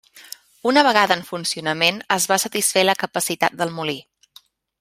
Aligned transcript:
Una 0.69 0.83
vegada 0.87 1.17
en 1.17 1.21
funcionament, 1.27 2.01
es 2.17 2.27
va 2.33 2.39
satisfer 2.47 2.85
la 2.89 2.99
capacitat 3.05 3.61
del 3.63 3.77
molí. 3.81 3.99